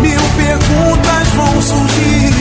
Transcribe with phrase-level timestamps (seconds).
[0.00, 2.34] Mil perguntas vão surgir.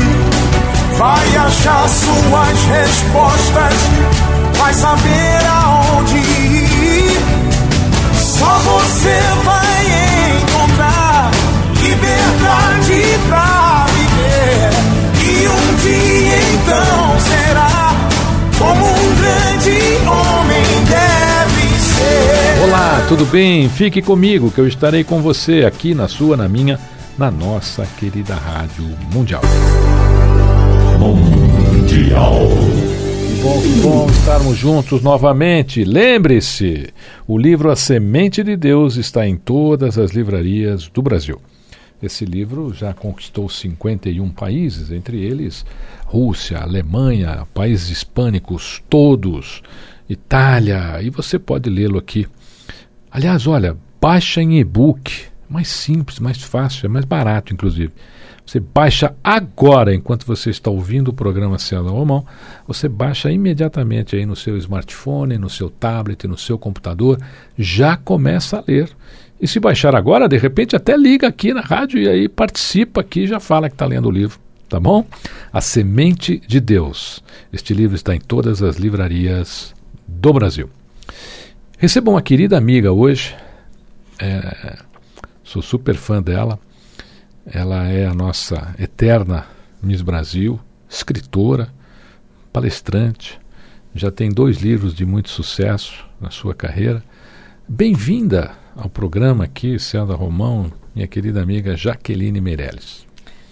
[0.97, 3.73] Vai achar suas respostas,
[4.57, 7.21] vai saber aonde ir.
[8.21, 9.72] Só você vai
[22.63, 23.67] Olá, tudo bem?
[23.67, 26.79] Fique comigo que eu estarei com você aqui na sua, na minha,
[27.17, 29.41] na nossa querida Rádio Mundial.
[30.97, 32.35] Mundial.
[33.27, 35.83] Que bom, que bom estarmos juntos novamente.
[35.83, 36.93] Lembre-se,
[37.27, 41.41] o livro A Semente de Deus está em todas as livrarias do Brasil.
[42.01, 45.65] Esse livro já conquistou 51 países, entre eles
[46.05, 49.61] Rússia, Alemanha, países hispânicos todos,
[50.09, 52.25] Itália, e você pode lê-lo aqui.
[53.13, 57.93] Aliás, olha, baixa em e-book, mais simples, mais fácil, é mais barato inclusive.
[58.43, 62.25] Você baixa agora, enquanto você está ouvindo o programa Célula ou
[62.67, 67.19] você baixa imediatamente aí no seu smartphone, no seu tablet, no seu computador,
[67.55, 68.89] já começa a ler.
[69.39, 73.27] E se baixar agora, de repente até liga aqui na rádio e aí participa aqui
[73.27, 75.05] já fala que está lendo o livro, tá bom?
[75.51, 77.23] A Semente de Deus.
[77.53, 79.71] Este livro está em todas as livrarias
[80.07, 80.67] do Brasil.
[81.83, 83.35] Recebo uma querida amiga hoje,
[84.17, 84.77] é,
[85.43, 86.57] sou super fã dela.
[87.45, 89.47] Ela é a nossa eterna
[89.81, 90.57] Miss Brasil,
[90.89, 91.67] escritora,
[92.53, 93.37] palestrante,
[93.93, 97.03] já tem dois livros de muito sucesso na sua carreira.
[97.67, 103.05] Bem-vinda ao programa aqui, César Romão, minha querida amiga Jaqueline Meirelles.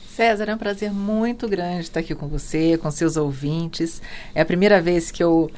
[0.07, 4.01] César, é um prazer muito grande estar aqui com você, com seus ouvintes.
[4.33, 5.51] É a primeira vez que eu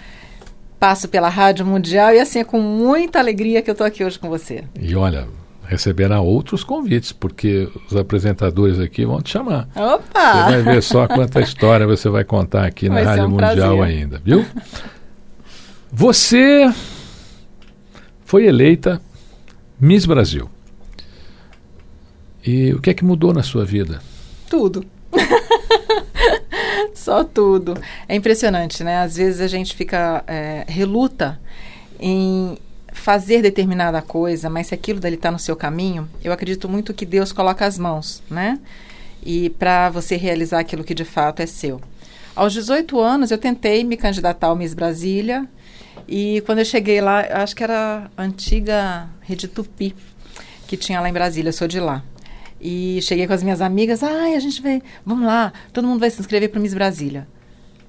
[0.83, 4.19] passo pela Rádio Mundial e assim é com muita alegria que eu estou aqui hoje
[4.19, 4.66] com você.
[4.77, 5.29] E olha,
[5.66, 9.69] receberá outros convites, porque os apresentadores aqui vão te chamar.
[9.73, 10.33] Opa!
[10.33, 13.29] Você vai ver só quanta história você vai contar aqui na Vai ser Rádio um
[13.29, 13.81] Mundial prazer.
[13.83, 14.45] ainda, viu?
[15.89, 16.69] Você
[18.25, 19.01] foi eleita
[19.79, 20.49] Miss Brasil.
[22.45, 24.01] E o que é que mudou na sua vida?
[24.49, 24.85] Tudo.
[27.03, 27.74] Só tudo.
[28.08, 29.00] É impressionante, né?
[29.00, 31.38] Às vezes a gente fica é, reluta
[32.00, 32.58] em
[32.94, 37.06] fazer determinada coisa, mas se aquilo dali está no seu caminho, eu acredito muito que
[37.06, 38.58] Deus coloca as mãos, né?
[39.22, 41.81] E para você realizar aquilo que de fato é seu.
[42.34, 45.46] Aos 18 anos eu tentei me candidatar ao Miss Brasília
[46.08, 49.94] e quando eu cheguei lá, acho que era a antiga Rede Tupi
[50.68, 52.02] que tinha lá em Brasília, eu sou de lá.
[52.66, 56.09] E cheguei com as minhas amigas, ai, a gente vai, vamos lá, todo mundo vai
[56.09, 57.28] se inscrever para Miss Brasília.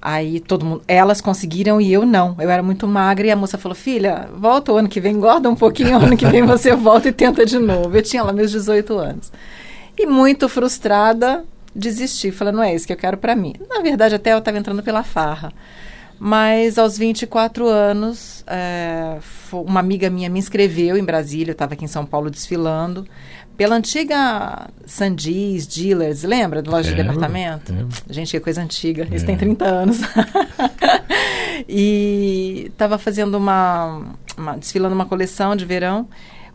[0.01, 2.35] Aí todo mundo, elas conseguiram e eu não.
[2.37, 5.49] Eu era muito magra e a moça falou: "Filha, volta o ano que vem, engorda
[5.49, 7.95] um pouquinho, ano que vem você volta e tenta de novo".
[7.95, 9.31] Eu tinha lá meus 18 anos.
[9.97, 13.55] E muito frustrada, desisti, falando: "Não é isso que eu quero para mim".
[13.69, 15.53] Na verdade, até eu estava entrando pela farra.
[16.19, 19.17] Mas aos 24 anos, é,
[19.51, 23.05] uma amiga minha me inscreveu em Brasília, eu estava aqui em São Paulo desfilando,
[23.57, 26.61] pela antiga Sandis, Dealers, lembra?
[26.61, 27.73] De loja de departamento?
[28.09, 29.27] Gente, que coisa antiga, isso É.
[29.27, 29.99] tem 30 anos.
[31.67, 34.03] e estava fazendo uma,
[34.37, 36.07] uma- desfilando uma coleção de verão,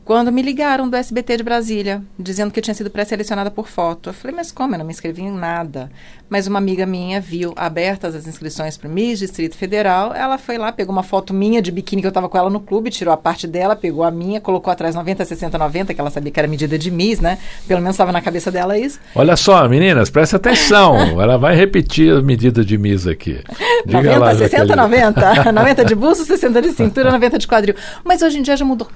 [0.04, 4.10] quando me ligaram do SBT de Brasília, dizendo que eu tinha sido pré-selecionada por foto.
[4.10, 4.74] Eu falei, mas como?
[4.74, 5.90] Eu não me inscrevi em nada.
[6.28, 10.14] Mas uma amiga minha viu abertas as inscrições para o Miss Distrito Federal.
[10.14, 12.60] Ela foi lá, pegou uma foto minha de biquíni que eu estava com ela no
[12.60, 16.10] clube, tirou a parte dela, pegou a minha, colocou atrás 90, 60, 90, que ela
[16.10, 17.38] sabia que era medida de Miss, né?
[17.66, 18.98] Pelo menos estava na cabeça dela isso.
[19.14, 20.96] Olha só, meninas, presta atenção.
[21.20, 23.42] Ela vai repetir as medidas de Miss aqui.
[23.84, 24.76] Diga 90, lá, 60, Jaqueline.
[24.76, 25.52] 90.
[25.52, 27.74] 90 de busto, 60 de cintura, 90 de quadril.
[28.04, 28.88] Mas hoje em dia já mudou.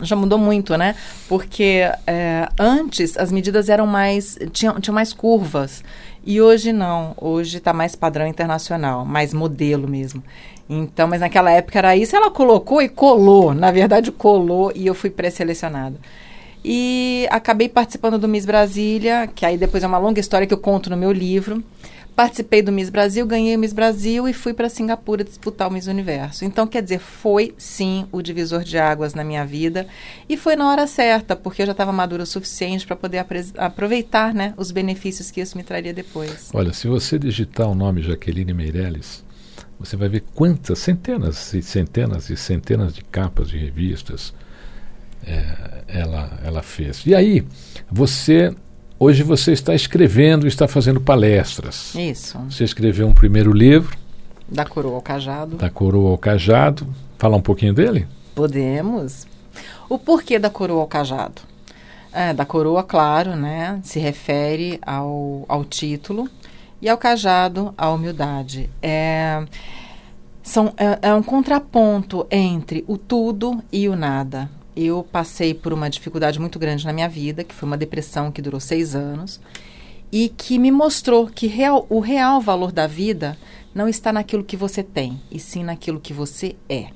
[0.00, 0.94] Já mudou muito, né?
[1.28, 4.38] Porque é, antes as medidas eram mais.
[4.52, 5.84] tinham, tinham mais curvas.
[6.24, 7.14] E hoje não.
[7.20, 10.22] Hoje está mais padrão internacional, mais modelo mesmo.
[10.68, 13.52] Então, mas naquela época era isso, ela colocou e colou.
[13.52, 15.96] Na verdade, colou e eu fui pré-selecionada.
[16.64, 20.58] E acabei participando do Miss Brasília, que aí depois é uma longa história que eu
[20.58, 21.62] conto no meu livro.
[22.14, 25.86] Participei do Miss Brasil, ganhei o Miss Brasil e fui para Singapura disputar o Miss
[25.86, 26.44] Universo.
[26.44, 29.86] Então, quer dizer, foi sim o divisor de águas na minha vida
[30.28, 33.24] e foi na hora certa, porque eu já estava madura o suficiente para poder
[33.56, 36.50] aproveitar né, os benefícios que isso me traria depois.
[36.52, 39.24] Olha, se você digitar o nome Jaqueline Meirelles,
[39.78, 44.34] você vai ver quantas, centenas e centenas e centenas de capas de revistas
[45.24, 47.04] é, ela, ela fez.
[47.06, 47.44] E aí,
[47.90, 48.54] você
[49.04, 51.92] Hoje você está escrevendo, está fazendo palestras.
[51.92, 52.38] Isso.
[52.48, 53.98] Você escreveu um primeiro livro.
[54.48, 55.56] Da Coroa ao Cajado.
[55.56, 56.86] Da Coroa ao Cajado.
[57.18, 58.06] Falar um pouquinho dele?
[58.32, 59.26] Podemos.
[59.88, 61.42] O porquê da Coroa ao Cajado?
[62.12, 63.80] É, da coroa, claro, né?
[63.82, 66.28] Se refere ao, ao título.
[66.80, 68.70] E ao cajado, à humildade.
[68.80, 69.44] É,
[70.44, 75.90] são, é, é um contraponto entre o tudo e o nada eu passei por uma
[75.90, 79.40] dificuldade muito grande na minha vida, que foi uma depressão que durou seis anos,
[80.10, 83.36] e que me mostrou que real, o real valor da vida
[83.74, 86.88] não está naquilo que você tem, e sim naquilo que você é.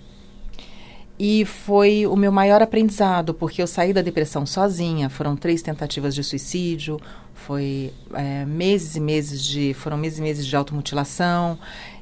[1.19, 5.09] E foi o meu maior aprendizado, porque eu saí da depressão sozinha.
[5.09, 7.01] Foram três tentativas de suicídio,
[7.37, 11.59] foi é, meses e meses de, foram meses e meses de automutilação.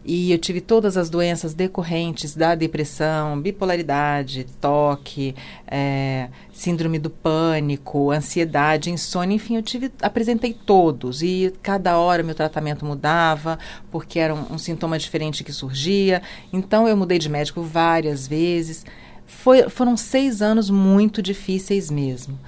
[0.06, 5.34] E eu tive todas as doenças decorrentes da depressão, bipolaridade, toque,
[5.66, 11.22] é, síndrome do pânico, ansiedade, insônia, enfim, eu tive, apresentei todos.
[11.22, 13.58] E cada hora meu tratamento mudava,
[13.90, 16.22] porque era um, um sintoma diferente que surgia.
[16.52, 18.84] Então eu mudei de médico várias vezes.
[19.26, 22.38] Foi, foram seis anos muito difíceis mesmo.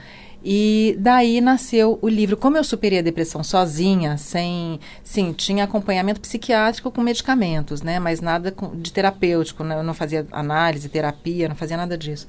[0.45, 2.37] E daí nasceu o livro.
[2.37, 4.79] Como eu superei a depressão sozinha, sem.
[5.03, 7.99] Sim, tinha acompanhamento psiquiátrico com medicamentos, né?
[7.99, 9.65] Mas nada de terapêutico.
[9.65, 9.77] Né?
[9.79, 12.27] Eu não fazia análise, terapia, não fazia nada disso.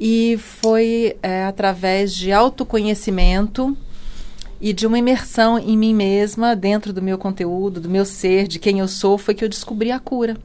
[0.00, 3.76] E foi é, através de autoconhecimento
[4.60, 8.58] e de uma imersão em mim mesma, dentro do meu conteúdo, do meu ser, de
[8.58, 10.36] quem eu sou, foi que eu descobri a cura.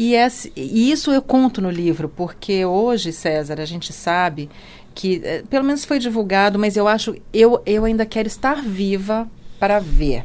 [0.00, 0.14] E,
[0.54, 4.48] e isso eu conto no livro, porque hoje, César, a gente sabe
[4.94, 9.28] que eh, pelo menos foi divulgado, mas eu acho eu eu ainda quero estar viva
[9.58, 10.24] para ver.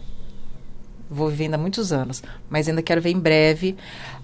[1.09, 2.21] Vou viver ainda muitos anos,
[2.51, 3.75] mas ainda quero ver em breve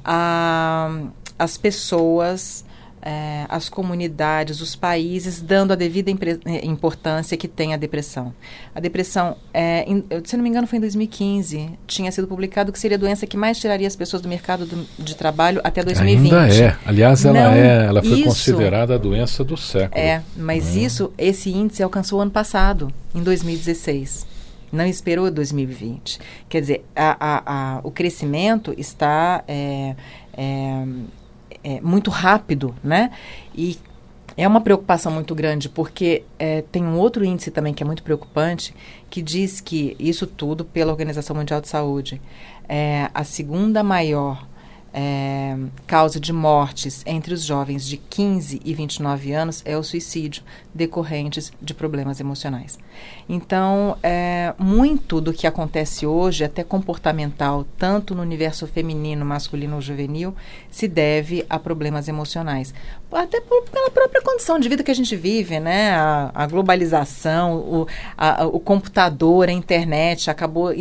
[0.06, 1.08] ah,
[1.40, 2.64] as pessoas
[3.02, 8.34] é, as comunidades, os países, dando a devida eh, importância que tem a depressão.
[8.76, 12.80] A depressão, é, em, se não me engano, foi em 2015, tinha sido publicado que
[12.80, 16.34] seria a doença que mais tiraria as pessoas do mercado do, de trabalho até 2020.
[16.34, 16.78] Ainda é.
[16.86, 20.00] Aliás, ela, não, é, ela foi isso, considerada a doença do século.
[20.00, 20.80] É, mas é.
[20.82, 24.28] isso, esse índice alcançou ano passado, em 2016
[24.72, 26.20] não esperou 2020.
[26.48, 29.96] Quer dizer, a, a, a, o crescimento está é,
[30.34, 30.86] é,
[31.64, 33.12] é, muito rápido, né?
[33.56, 33.78] E
[34.38, 38.04] é uma preocupação muito grande, porque é, tem um outro índice também que é muito
[38.04, 38.74] preocupante,
[39.10, 42.22] que diz que isso tudo pela Organização Mundial de Saúde,
[42.68, 44.48] é a segunda maior
[44.94, 50.44] é, causa de mortes entre os jovens de 15 e 29 anos é o suicídio,
[50.74, 52.80] decorrentes de problemas emocionais.
[53.28, 59.82] Então, é, muito do que acontece hoje, até comportamental, tanto no universo feminino, masculino ou
[59.82, 60.36] juvenil,
[60.70, 62.74] se deve a problemas emocionais.
[63.12, 65.92] Até por, pela própria condição de vida que a gente vive, né?
[65.96, 70.72] A, a globalização, o, a, o computador, a internet acabou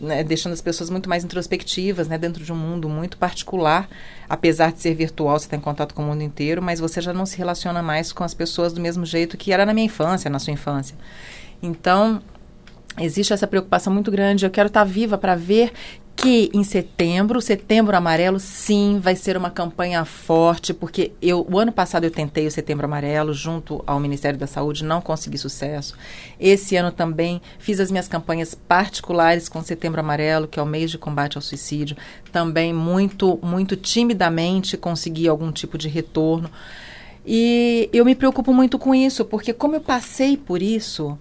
[0.00, 2.16] né, deixando as pessoas muito mais introspectivas, né?
[2.16, 3.88] Dentro de um mundo muito particular.
[4.28, 7.26] Apesar de ser virtual, você tem contato com o mundo inteiro, mas você já não
[7.26, 10.38] se relaciona mais com as pessoas do mesmo jeito que era na minha infância, na
[10.38, 10.96] sua infância.
[11.60, 12.22] Então,
[13.00, 14.46] existe essa preocupação muito grande.
[14.46, 15.72] Eu quero estar viva para ver
[16.16, 21.72] que em setembro, setembro amarelo, sim, vai ser uma campanha forte, porque eu, o ano
[21.72, 25.96] passado eu tentei o setembro amarelo junto ao Ministério da Saúde, não consegui sucesso.
[26.38, 30.90] Esse ano também fiz as minhas campanhas particulares com setembro amarelo, que é o mês
[30.90, 31.96] de combate ao suicídio,
[32.30, 36.50] também muito, muito timidamente consegui algum tipo de retorno.
[37.26, 41.18] E eu me preocupo muito com isso, porque como eu passei por isso,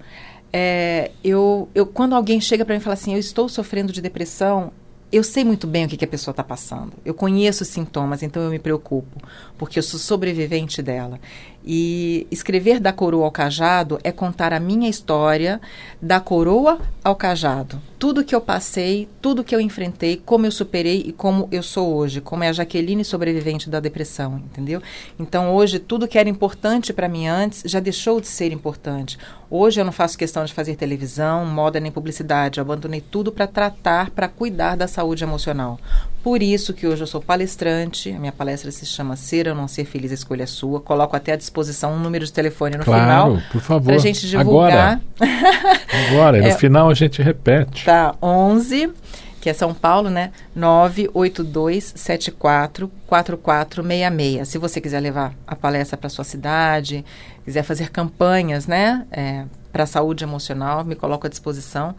[0.51, 4.01] é, eu, eu, quando alguém chega para mim e fala assim, eu estou sofrendo de
[4.01, 4.71] depressão,
[5.13, 6.93] eu sei muito bem o que, que a pessoa está passando.
[7.05, 9.21] Eu conheço os sintomas, então eu me preocupo,
[9.59, 11.19] porque eu sou sobrevivente dela.
[11.65, 15.61] E escrever da coroa ao cajado é contar a minha história
[16.01, 17.81] da coroa ao cajado.
[17.97, 21.95] Tudo que eu passei, tudo que eu enfrentei, como eu superei e como eu sou
[21.95, 24.81] hoje, como é a Jaqueline sobrevivente da depressão, entendeu?
[25.17, 29.17] Então hoje tudo que era importante para mim antes já deixou de ser importante.
[29.49, 32.59] Hoje eu não faço questão de fazer televisão, moda nem publicidade.
[32.59, 35.79] Eu abandonei tudo para tratar, para cuidar da saúde emocional.
[36.23, 39.67] Por isso que hoje eu sou palestrante, a minha palestra se chama Ser ou Não
[39.67, 40.79] Ser Feliz, a Escolha Sua.
[40.79, 43.37] Coloco até à disposição um número de telefone no claro, final.
[43.51, 43.87] por favor.
[43.87, 45.01] Para a gente divulgar.
[45.19, 47.83] Agora, Agora no é, final a gente repete.
[47.83, 48.93] Tá, 11
[49.41, 50.31] que é São Paulo, né?
[50.55, 54.47] 98274 4466.
[54.47, 57.03] Se você quiser levar a palestra para sua cidade,
[57.43, 59.05] quiser fazer campanhas, né?
[59.11, 61.93] É, para a saúde emocional, me coloco à disposição.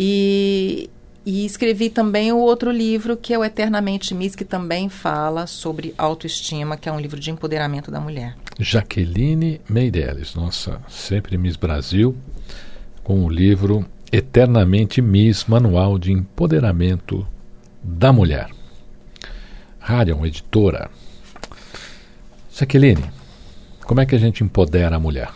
[0.00, 0.88] E,
[1.28, 5.94] e escrevi também o outro livro, que é o Eternamente Miss, que também fala sobre
[5.98, 8.34] autoestima, que é um livro de empoderamento da mulher.
[8.58, 12.16] Jaqueline Meirelles, nossa, sempre Miss Brasil,
[13.04, 17.28] com o livro Eternamente Miss, Manual de Empoderamento
[17.82, 18.48] da Mulher.
[19.78, 20.90] Radion, editora.
[22.50, 23.04] Jaqueline,
[23.84, 25.28] como é que a gente empodera a mulher?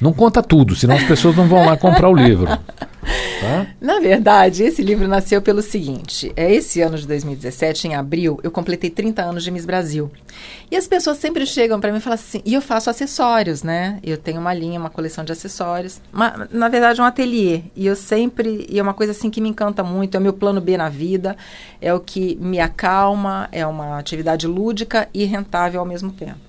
[0.00, 2.48] Não conta tudo, senão as pessoas não vão lá comprar o livro.
[3.40, 3.68] Tá?
[3.80, 8.50] Na verdade, esse livro nasceu pelo seguinte: é esse ano de 2017, em abril, eu
[8.50, 10.10] completei 30 anos de Miss Brasil.
[10.70, 13.98] E as pessoas sempre chegam para mim e falam assim, e eu faço acessórios, né?
[14.02, 17.62] Eu tenho uma linha, uma coleção de acessórios, uma, na verdade um ateliê.
[17.74, 20.32] E eu sempre, e é uma coisa assim que me encanta muito, é o meu
[20.32, 21.36] plano B na vida,
[21.80, 26.47] é o que me acalma, é uma atividade lúdica e rentável ao mesmo tempo.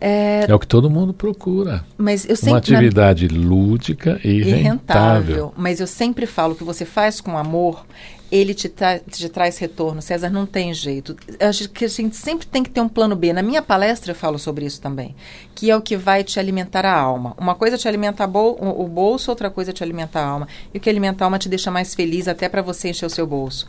[0.00, 1.84] É, é, o que todo mundo procura.
[1.96, 3.48] Mas eu sempre, Uma atividade na...
[3.48, 4.64] lúdica e, e rentável.
[4.64, 5.54] rentável.
[5.56, 7.86] Mas eu sempre falo que você faz com amor,
[8.30, 10.02] ele te, tra te traz retorno.
[10.02, 11.16] César, não tem jeito.
[11.40, 13.32] Acho que a gente sempre tem que ter um plano B.
[13.32, 15.14] Na minha palestra eu falo sobre isso também,
[15.54, 17.34] que é o que vai te alimentar a alma.
[17.38, 20.48] Uma coisa te alimenta bol o bolso, outra coisa te alimenta a alma.
[20.72, 23.10] E o que alimenta a alma te deixa mais feliz até para você encher o
[23.10, 23.66] seu bolso.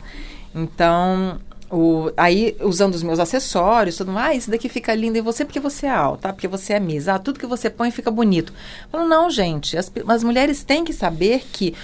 [0.54, 1.38] Então,
[1.70, 5.44] o, aí, usando os meus acessórios, tudo mais, ah, isso daqui fica lindo em você
[5.44, 7.14] porque você é alta, porque você é misa.
[7.14, 8.52] Ah, tudo que você põe fica bonito.
[8.84, 11.74] Eu falo, não, gente, as, as mulheres têm que saber que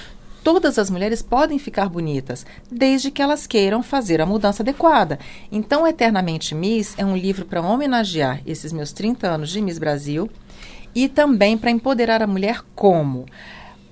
[0.43, 5.19] todas as mulheres podem ficar bonitas, desde que elas queiram fazer a mudança adequada.
[5.51, 10.31] Então, Eternamente Miss é um livro para homenagear esses meus 30 anos de Miss Brasil
[10.95, 13.27] e também para empoderar a mulher como?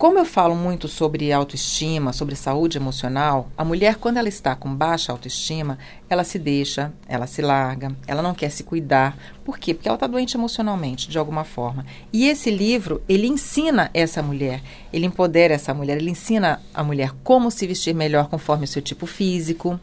[0.00, 4.75] Como eu falo muito sobre autoestima, sobre saúde emocional, a mulher, quando ela está com
[4.75, 5.78] baixa autoestima,
[6.09, 9.14] ela se deixa, ela se larga, ela não quer se cuidar.
[9.45, 9.75] Por quê?
[9.75, 11.85] Porque ela está doente emocionalmente, de alguma forma.
[12.11, 17.12] E esse livro, ele ensina essa mulher, ele empodera essa mulher, ele ensina a mulher
[17.23, 19.78] como se vestir melhor conforme o seu tipo físico,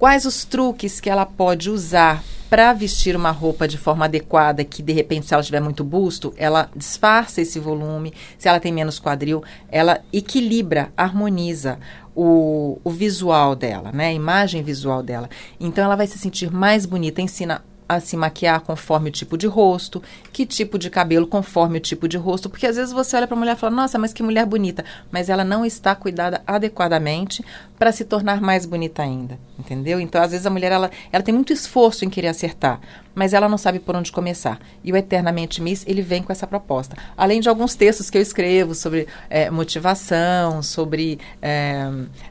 [0.00, 4.82] quais os truques que ela pode usar para vestir uma roupa de forma adequada, que
[4.82, 8.12] de repente, se ela tiver muito busto, ela disfarça esse volume.
[8.36, 11.78] Se ela tem menos quadril, ela equilibra, harmoniza
[12.16, 14.06] o, o visual dela, né?
[14.06, 15.28] A imagem visual dela.
[15.60, 17.20] Então, ela vai se sentir mais bonita.
[17.20, 20.00] Ensina a se maquiar conforme o tipo de rosto,
[20.32, 23.36] que tipo de cabelo conforme o tipo de rosto, porque às vezes você olha para
[23.36, 27.44] a mulher e fala: "Nossa, mas que mulher bonita", mas ela não está cuidada adequadamente
[27.76, 29.98] para se tornar mais bonita ainda, entendeu?
[29.98, 32.80] Então, às vezes a mulher ela, ela tem muito esforço em querer acertar,
[33.12, 34.60] mas ela não sabe por onde começar.
[34.84, 36.96] E o Eternamente Miss, ele vem com essa proposta.
[37.16, 41.90] Além de alguns textos que eu escrevo sobre é, motivação, sobre é,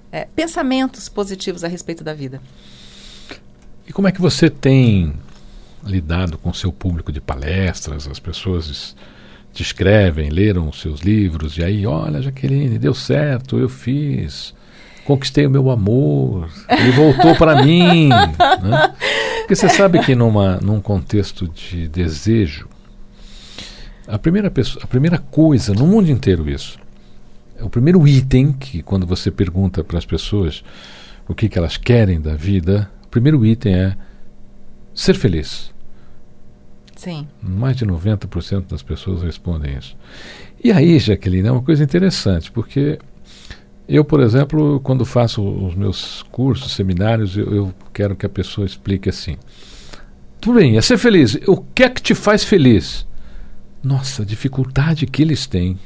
[0.09, 2.41] é, pensamentos positivos a respeito da vida.
[3.85, 5.13] E como é que você tem
[5.83, 8.95] lidado com seu público de palestras, as pessoas
[9.53, 14.53] te escrevem, leram os seus livros, e aí, olha, Jaqueline, deu certo, eu fiz,
[15.05, 18.09] conquistei o meu amor, ele voltou para mim.
[18.09, 18.93] Né?
[19.39, 22.67] Porque você sabe que numa, num contexto de desejo,
[24.07, 26.79] a primeira, pessoa, a primeira coisa, no mundo inteiro isso,
[27.57, 30.63] é o primeiro item que quando você pergunta para as pessoas
[31.27, 33.97] o que, que elas querem da vida, o primeiro item é
[34.93, 35.71] ser feliz.
[36.95, 37.27] Sim.
[37.41, 39.95] Mais de 90% das pessoas respondem isso.
[40.61, 42.99] E aí, Jaqueline, é uma coisa interessante, porque
[43.87, 48.65] eu, por exemplo, quando faço os meus cursos, seminários, eu, eu quero que a pessoa
[48.65, 49.37] explique assim.
[50.41, 51.37] Tudo bem, é ser feliz.
[51.47, 53.07] O que é que te faz feliz?
[53.83, 55.79] Nossa, a dificuldade que eles têm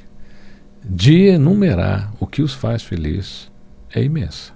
[0.83, 3.51] de enumerar o que os faz feliz
[3.93, 4.52] é imensa.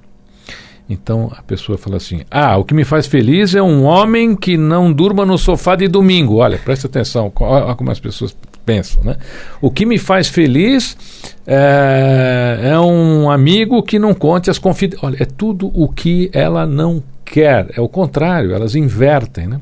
[0.90, 4.58] Então a pessoa fala assim: Ah, o que me faz feliz é um homem que
[4.58, 6.36] não durma no sofá de domingo.
[6.38, 9.18] Olha, presta atenção, olha como as pessoas pensam, né?
[9.62, 10.98] O que me faz feliz
[11.46, 15.04] é, é um amigo que não conte as confidências.
[15.04, 17.68] Olha, é tudo o que ela não quer.
[17.76, 19.60] É o contrário, elas invertem, né?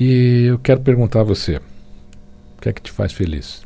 [0.00, 3.62] E eu quero perguntar a você: o que é que te faz feliz?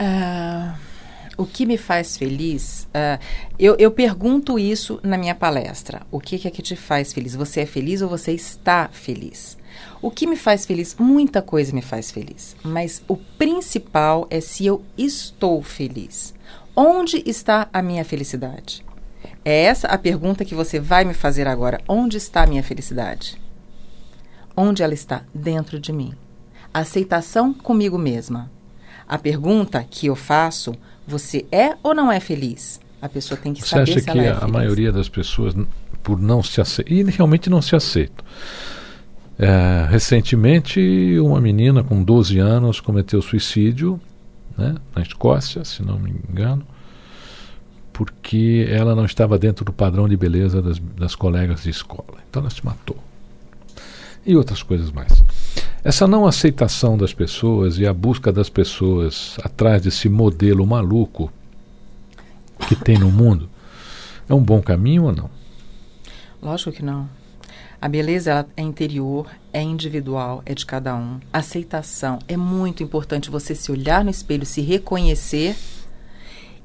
[0.00, 0.81] Uh
[1.36, 3.22] o que me faz feliz, uh,
[3.58, 6.02] eu, eu, pergunto isso na minha palestra.
[6.10, 7.34] O que, que é que te faz feliz?
[7.34, 9.56] Você é feliz ou você está feliz?
[10.00, 10.94] O que me faz feliz?
[10.98, 12.54] Muita coisa me faz feliz.
[12.62, 16.34] Mas o principal é se eu estou feliz.
[16.76, 18.84] Onde está a minha felicidade?
[19.44, 21.80] É essa a pergunta que você vai me fazer agora.
[21.88, 23.40] Onde está a minha felicidade?
[24.56, 25.24] Onde ela está?
[25.34, 26.12] Dentro de mim.
[26.72, 28.50] Aceitação comigo mesma.
[29.08, 30.74] A pergunta que eu faço
[31.06, 32.80] Você é ou não é feliz?
[33.00, 34.52] A pessoa tem que Você saber acha se que ela é a feliz.
[34.52, 35.54] maioria das pessoas,
[36.02, 38.24] por não se aceitar, e realmente não se aceitam.
[39.38, 44.00] É, recentemente, uma menina com 12 anos cometeu suicídio
[44.56, 46.64] né, na Escócia, se não me engano,
[47.92, 52.18] porque ela não estava dentro do padrão de beleza das, das colegas de escola.
[52.30, 52.96] Então ela se matou.
[54.24, 55.12] E outras coisas mais.
[55.84, 61.32] Essa não aceitação das pessoas e a busca das pessoas atrás desse modelo maluco
[62.68, 63.50] que tem no mundo
[64.28, 65.28] é um bom caminho ou não?
[66.40, 67.08] Lógico que não.
[67.80, 71.18] A beleza é interior, é individual, é de cada um.
[71.32, 75.56] Aceitação é muito importante você se olhar no espelho, se reconhecer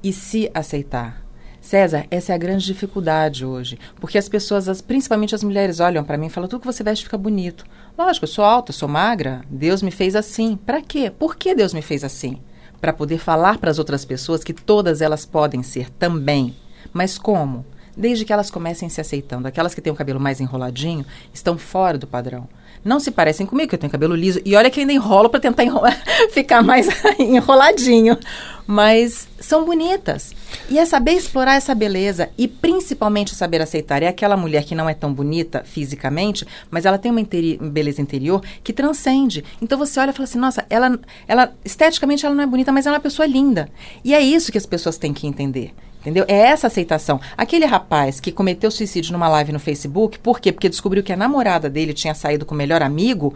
[0.04, 1.27] e se aceitar.
[1.68, 6.02] César, essa é a grande dificuldade hoje, porque as pessoas, as- principalmente as mulheres, olham
[6.02, 7.66] para mim e falam: tudo que você veste fica bonito.
[7.98, 10.56] Lógico, eu sou alta, sou magra, Deus me fez assim.
[10.56, 11.12] Para quê?
[11.12, 12.40] Por que Deus me fez assim?
[12.80, 16.56] Para poder falar para as outras pessoas que todas elas podem ser também.
[16.94, 17.66] Mas como?
[17.98, 19.48] Desde que elas comecem se aceitando.
[19.48, 22.48] Aquelas que têm o cabelo mais enroladinho estão fora do padrão.
[22.88, 24.40] Não se parecem comigo, que eu tenho cabelo liso.
[24.46, 25.64] E olha que ainda enrolo para tentar
[26.32, 26.88] ficar mais
[27.20, 28.18] enroladinho.
[28.66, 30.34] Mas são bonitas.
[30.70, 34.04] E é saber explorar essa beleza e principalmente saber aceitar.
[34.04, 38.02] É aquela mulher que não é tão bonita fisicamente, mas ela tem uma interi- beleza
[38.02, 39.44] interior que transcende.
[39.62, 42.86] Então você olha e fala assim: nossa, ela, ela esteticamente ela não é bonita, mas
[42.86, 43.70] ela é uma pessoa linda.
[44.04, 45.74] E é isso que as pessoas têm que entender.
[46.08, 46.24] Entendeu?
[46.30, 47.20] É essa aceitação.
[47.38, 50.54] Aquele rapaz que cometeu suicídio numa live no Facebook, por quê?
[50.54, 53.34] Porque descobriu que a namorada dele tinha saído com o melhor amigo.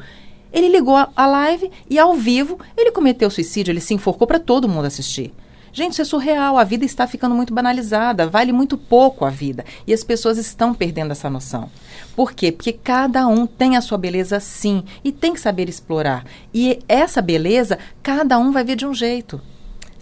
[0.54, 4.70] Ele ligou a- live e ao vivo ele cometeu suicídio, ele se enforcou para todo
[4.70, 5.34] mundo assistir.
[5.74, 6.58] Gente, isso é surreal.
[6.58, 8.26] A vida está ficando muito banalizada.
[8.26, 9.66] Vale muito pouco a vida.
[9.86, 11.70] E as pessoas estão perdendo essa noção.
[12.16, 12.54] Por quê?
[12.54, 14.82] Porque cada um tem a sua beleza sim.
[15.04, 16.24] E tem que saber explorar.
[16.54, 19.42] E essa beleza, cada um vai ver de um jeito.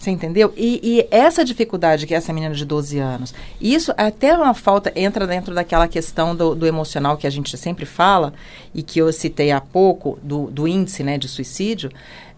[0.00, 0.50] Você entendeu?
[0.56, 5.26] E, e essa dificuldade que essa menina de 12 anos, isso até uma falta, entra
[5.26, 8.32] dentro daquela questão do, do emocional que a gente sempre fala,
[8.74, 11.90] e que eu citei há pouco, do, do índice né, de suicídio.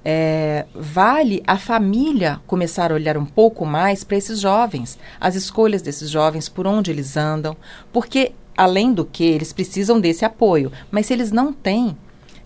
[0.04, 5.80] É, vale a família começar a olhar um pouco mais para esses jovens, as escolhas
[5.80, 7.56] desses jovens, por onde eles andam,
[7.92, 11.96] porque, além do que, eles precisam desse apoio, mas se eles não têm,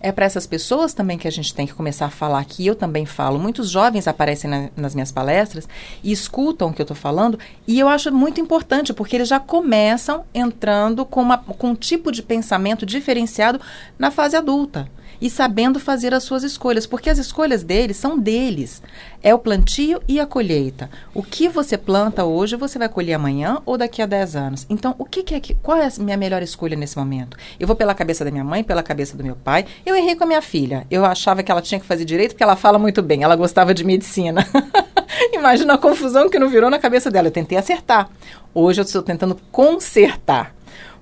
[0.01, 2.75] é para essas pessoas também que a gente tem que começar a falar, que eu
[2.75, 3.39] também falo.
[3.39, 5.67] Muitos jovens aparecem na, nas minhas palestras
[6.03, 9.39] e escutam o que eu estou falando, e eu acho muito importante, porque eles já
[9.39, 13.59] começam entrando com, uma, com um tipo de pensamento diferenciado
[13.97, 14.89] na fase adulta.
[15.19, 18.81] E sabendo fazer as suas escolhas, porque as escolhas deles são deles.
[19.21, 20.89] É o plantio e a colheita.
[21.13, 24.65] O que você planta hoje, você vai colher amanhã ou daqui a 10 anos.
[24.69, 27.35] Então, o que, que é que, qual é a minha melhor escolha nesse momento?
[27.59, 29.65] Eu vou pela cabeça da minha mãe, pela cabeça do meu pai.
[29.85, 30.85] Eu errei com a minha filha.
[30.89, 33.23] Eu achava que ela tinha que fazer direito porque ela fala muito bem.
[33.23, 34.47] Ela gostava de medicina.
[35.33, 37.27] Imagina a confusão que não virou na cabeça dela.
[37.27, 38.09] Eu tentei acertar.
[38.53, 40.55] Hoje eu estou tentando consertar.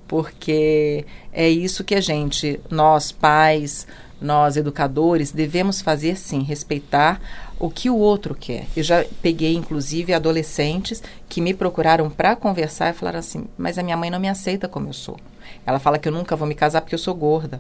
[0.08, 3.88] Porque é isso que a gente, nós pais,
[4.22, 7.22] nós educadores, devemos fazer sim, respeitar
[7.60, 8.66] o que o outro quer.
[8.76, 13.84] Eu já peguei, inclusive, adolescentes que me procuraram para conversar e falaram assim: Mas a
[13.84, 15.18] minha mãe não me aceita como eu sou.
[15.66, 17.60] Ela fala que eu nunca vou me casar porque eu sou gorda.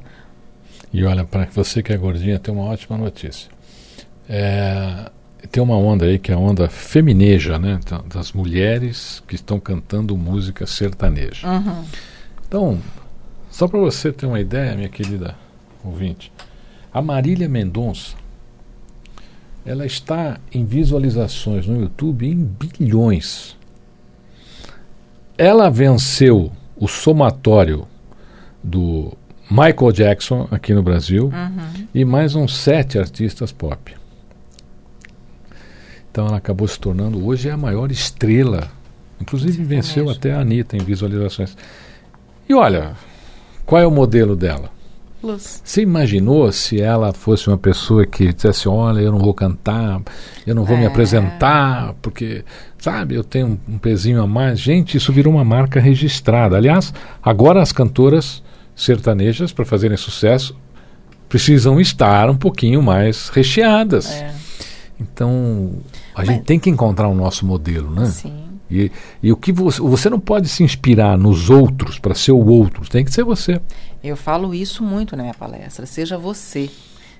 [0.94, 3.50] E olha, para você que é gordinha, tem uma ótima notícia.
[4.30, 5.10] É,
[5.52, 7.80] tem uma onda aí que é a onda femineja, né?
[8.14, 11.48] Das mulheres que estão cantando música sertaneja.
[11.48, 11.84] Uhum.
[12.48, 12.80] Então,
[13.50, 15.36] só para você ter uma ideia, minha querida
[15.90, 16.32] ouvinte,
[16.94, 18.16] a Marília Mendonça,
[19.66, 23.56] ela está em visualizações no YouTube em bilhões.
[25.38, 27.88] Ela venceu o somatório
[28.64, 29.14] do
[29.50, 31.88] Michael Jackson aqui no Brasil Uhum.
[31.94, 33.94] e mais uns sete artistas pop.
[36.12, 38.72] Então ela acabou se tornando hoje a maior estrela.
[39.20, 41.58] Inclusive venceu até a Anitta em visualizações.
[42.48, 42.94] E olha,
[43.66, 44.70] qual é o modelo dela?
[45.26, 45.62] Luz.
[45.64, 50.02] Você imaginou se ela fosse uma pessoa que dissesse, olha, eu não vou cantar,
[50.46, 50.88] eu não vou me É.
[50.88, 52.44] apresentar, porque,
[52.78, 54.60] sabe, eu tenho um, um pezinho a mais.
[54.60, 56.56] Gente, isso virou uma marca registrada.
[56.58, 58.44] Aliás, agora as cantoras
[58.76, 60.56] sertanejas, para fazerem sucesso,
[61.28, 64.12] precisam estar um pouquinho mais recheadas.
[64.12, 64.34] É,
[65.00, 65.72] Então,
[66.14, 68.06] a Mas- gente tem que encontrar o nosso modelo, né?
[68.06, 68.45] sim.
[68.70, 72.46] E, e o que você, você não pode se inspirar nos outros para ser o
[72.46, 73.62] outro, tem que ser você.
[74.04, 75.86] Eu falo isso muito na minha palestra.
[75.86, 76.70] Seja você.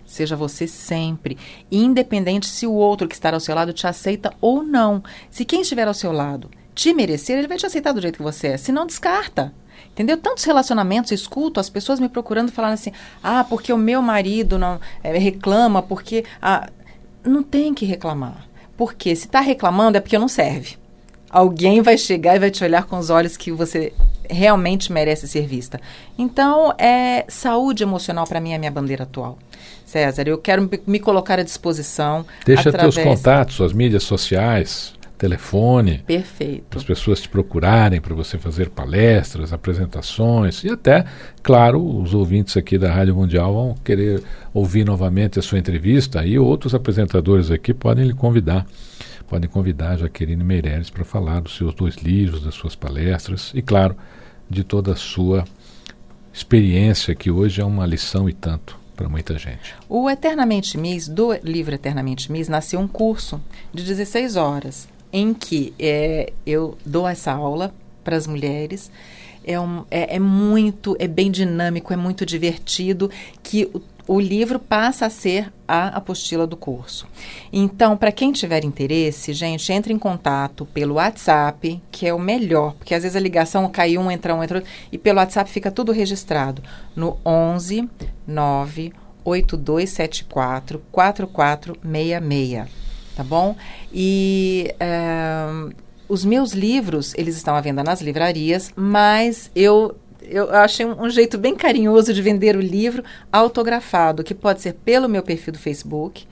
[0.06, 1.38] Seja você sempre.
[1.72, 5.04] Independente se o outro que está ao seu lado te aceita ou não.
[5.30, 8.24] Se quem estiver ao seu lado te merecer, ele vai te aceitar do jeito que
[8.24, 8.58] você é.
[8.58, 9.54] Se não, descarta.
[9.92, 10.18] Entendeu?
[10.18, 12.92] Tantos relacionamentos, escuto as pessoas me procurando falando assim:
[13.24, 16.26] ah, porque o meu marido não eh, reclama, porque.
[16.42, 16.70] Ah,
[17.24, 18.48] não tem que reclamar.
[18.78, 20.78] Porque se está reclamando é porque não serve.
[21.30, 23.92] Alguém vai chegar e vai te olhar com os olhos que você
[24.30, 25.80] realmente merece ser vista.
[26.18, 29.38] Então, é saúde emocional para mim é a minha bandeira atual.
[29.86, 32.26] César, eu quero me colocar à disposição.
[32.46, 32.96] Deixa através...
[32.96, 36.04] teus contatos, suas mídias sociais, telefone.
[36.06, 36.78] Perfeito.
[36.78, 41.06] As pessoas te procurarem para você fazer palestras, apresentações e até,
[41.42, 46.38] claro, os ouvintes aqui da Rádio Mundial vão querer ouvir novamente a sua entrevista e
[46.38, 48.66] outros apresentadores aqui podem lhe convidar.
[49.28, 53.62] Podem convidar a Jaqueline Meireles para falar dos seus dois livros, das suas palestras e,
[53.62, 53.96] claro,
[54.50, 55.46] de toda a sua
[56.34, 59.76] experiência, que hoje é uma lição e tanto para muita gente.
[59.90, 63.42] O Eternamente Miss, do livro Eternamente Miss, nasceu um curso
[63.74, 68.92] de 16 horas, em que é, eu dou essa aula para as mulheres.
[69.44, 73.12] É, um, é, é, muito, é bem dinâmico, é muito divertido,
[73.44, 73.70] que
[74.08, 77.08] o, livro passa a ser a apostila do curso.
[77.52, 82.74] Então, para quem tiver interesse, gente, entre em contato pelo WhatsApp, que é o melhor,
[82.74, 85.72] porque às vezes a ligação cai um, entra um, entra outro, e pelo WhatsApp fica
[85.72, 86.62] tudo registrado
[86.96, 87.90] no 11
[88.28, 88.94] 9
[89.26, 92.68] 8274 4466,
[93.16, 93.56] tá bom?
[93.92, 95.74] E uh,
[96.08, 99.96] os meus livros, eles estão à venda nas livrarias, mas eu
[100.30, 104.74] eu achei um, um, jeito bem carinhoso de vender o livro autografado, que pode ser
[104.74, 106.26] pelo meu perfil do Facebook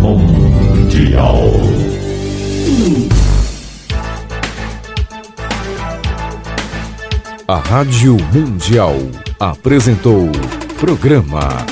[0.00, 1.42] Mundial.
[7.48, 8.94] A Rádio Mundial
[9.40, 10.30] apresentou
[10.78, 11.71] programa